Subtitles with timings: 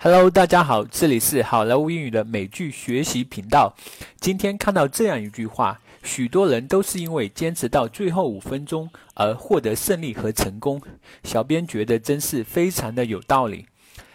[0.00, 3.74] Hello，大家好，这里是好莱坞英语的美剧学习频道。
[4.20, 10.80] 今天看到这样一句话：许多人都是因为坚持到最后五分钟而获得胜利和成功。
[11.24, 13.66] 小编觉得真是非常的有道理。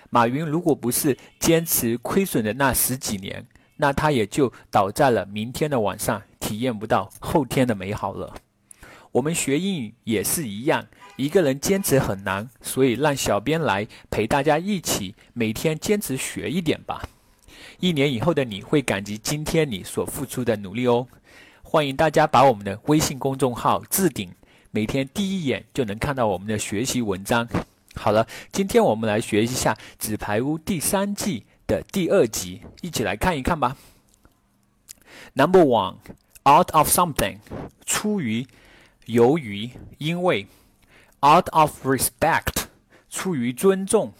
[0.10, 3.46] 马云如果不是坚持亏损的那十几年，
[3.76, 8.34] 那他也就倒在了明天的晚上，体验不到后天的美好了。
[9.14, 10.88] 我们学英语也是一样，
[11.18, 17.08] 一个人坚持很难，所以让小编来陪大家一起每天坚持学一点吧。
[17.80, 21.08] 一年以后的你会感激今天你所付出的努力哦。
[21.62, 24.32] 欢迎大家把我们的微信公众号置顶，
[24.72, 27.48] 每天第一眼就能看到我们的学习文章。
[27.94, 33.78] 好了，今天我们来学一下《纸牌屋》第三季的第二集，一起来看一看吧。
[35.34, 35.98] Number one,
[36.50, 37.38] out of something，
[37.86, 38.48] 出于。
[39.07, 40.47] 由于，因为，
[41.21, 42.65] out of respect，
[43.09, 44.13] 出于尊重；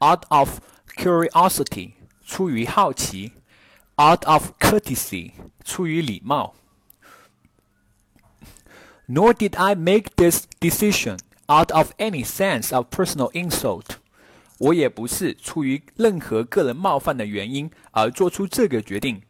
[0.00, 0.60] out of
[0.96, 1.92] curiosity，
[2.26, 3.32] 出于好奇；
[3.96, 5.32] out of courtesy，
[5.64, 6.54] 出于礼貌。
[9.06, 13.96] Nor did I make this decision out of any sense of personal insult。
[14.58, 19.22] 我也不是出于任何个人冒犯的原因而做出这个决定。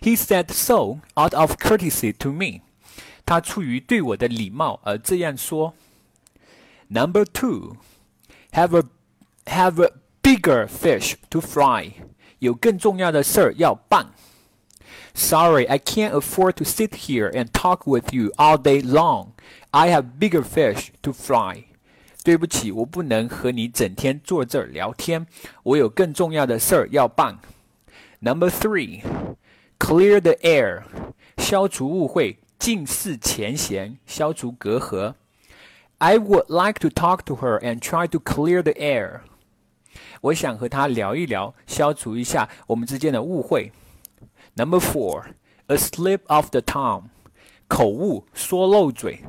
[0.00, 2.62] He said so out of courtesy to me.
[3.24, 5.74] 他出于对我的礼貌而这样说。
[6.88, 7.76] Number two,
[8.52, 8.84] have a
[9.46, 11.92] have a bigger fish to fry.
[12.38, 14.12] 有更重要的事儿要办。
[15.14, 19.30] Sorry, I can't afford to sit here and talk with you all day long.
[19.70, 21.64] I have bigger fish to fry.
[22.22, 25.26] 对不起，我不能和你整天坐这儿聊天，
[25.62, 27.38] 我有更重要的事儿要办。
[28.20, 29.02] Number three.
[29.80, 30.82] Clear the air，
[31.36, 35.14] 消除误会，尽释前嫌，消除隔阂。
[35.98, 39.20] I would like to talk to her and try to clear the air。
[40.20, 43.72] 我想和她聊一聊，消除一下我们之间的误会。
[44.54, 45.24] Number four,
[45.66, 47.04] a slip of the tongue，
[47.68, 49.24] 口误，说漏嘴。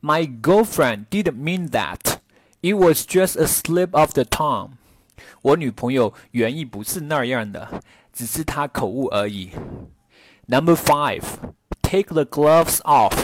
[0.00, 2.18] My girlfriend didn't mean that.
[2.62, 4.72] It was just a slip of the tongue.
[5.42, 7.82] 我女朋友原意不是那样的，
[8.12, 9.50] 只是她口误而已。
[10.46, 11.22] Number five,
[11.82, 13.16] take the gloves off，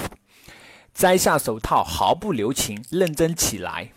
[0.93, 3.93] 摘下手套，毫不留情，认真起来。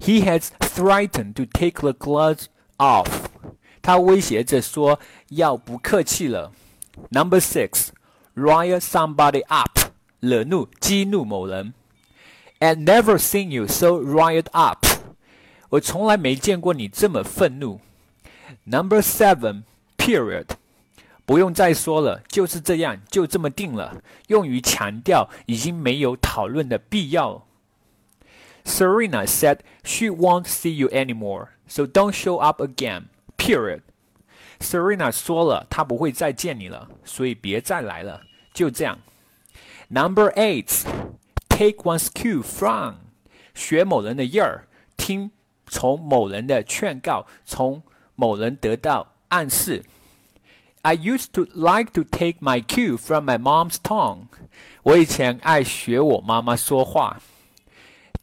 [0.00, 2.46] He has threatened to take the gloves
[2.78, 3.06] off，
[3.80, 4.98] 他威胁着说
[5.28, 6.52] 要不客气了。
[7.10, 7.88] Number six,
[8.34, 9.78] rile somebody up，
[10.20, 11.72] 惹怒、激怒某人。
[12.58, 14.84] And never seen you so riled up。
[15.70, 17.80] 我从来没见过你这么愤怒。
[18.64, 19.62] Number seven,
[20.08, 20.46] period，
[21.24, 27.46] 不用再说了，就是这样，就这么定了，用于强调已经没有讨论的必要。
[28.64, 33.04] Serena said she won't see you anymore, so don't show up again.
[33.36, 33.82] Period.
[34.60, 38.22] Serena 说了，她不会再见你了，所以别再来了，
[38.54, 38.98] 就这样。
[39.88, 40.82] Number eight,
[41.48, 42.94] take one's cue from，
[43.54, 45.30] 学某人的印儿，听
[45.66, 47.82] 从某人的劝告，从
[48.14, 49.84] 某人得到暗示。
[50.82, 54.26] I used to like to take my cue from my mom's tongue。
[54.82, 57.20] 我以前爱学我妈妈说话。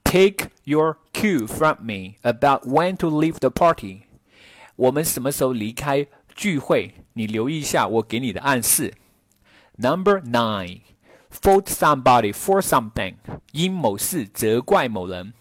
[0.03, 4.01] Take your cue from me about when to leave the party。
[4.75, 6.93] 我们什么时候离开聚会？
[7.13, 8.93] 你留意一下我给你的暗示。
[9.77, 10.81] Number nine,
[11.31, 13.15] fault somebody for something。
[13.51, 15.33] 因某事责怪某人。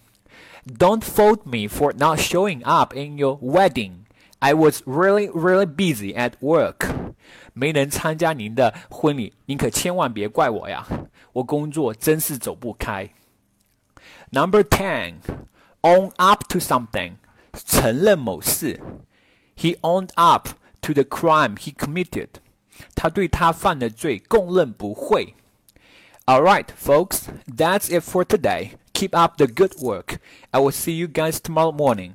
[0.67, 4.05] Don't fault me for not showing up in your wedding.
[4.39, 7.04] I was really, really busy at work.
[7.55, 10.87] 没能参加您的婚礼，您可千万别怪我呀！
[11.33, 13.11] 我工作真是走不开。
[14.31, 15.15] Number ten,
[15.83, 17.15] own up to something，
[17.53, 18.81] 承认某事。
[19.57, 20.49] He owned up
[20.83, 22.29] to the crime he committed。
[22.95, 25.35] 他对他犯的罪供认不讳。
[26.25, 28.73] All right, folks, that's it for today.
[28.93, 30.19] Keep up the good work.
[30.51, 32.15] I will see you guys tomorrow morning.